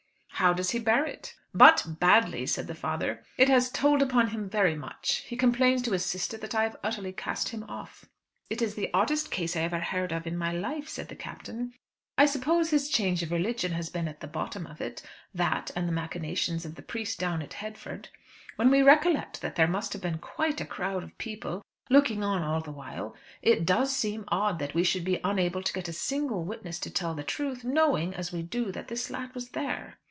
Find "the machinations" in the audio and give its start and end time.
15.87-16.65